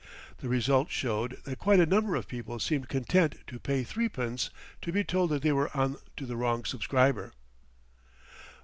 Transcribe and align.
The 0.39 0.49
result 0.49 0.89
showed 0.89 1.37
that 1.43 1.59
quite 1.59 1.79
a 1.79 1.85
number 1.85 2.15
of 2.15 2.27
people 2.27 2.57
seemed 2.57 2.89
content 2.89 3.35
to 3.45 3.59
pay 3.59 3.83
threepence 3.83 4.49
to 4.81 4.91
be 4.91 5.03
told 5.03 5.29
that 5.29 5.43
they 5.43 5.51
were 5.51 5.69
on 5.77 5.97
to 6.17 6.25
the 6.25 6.35
wrong 6.35 6.65
subscriber. 6.65 7.33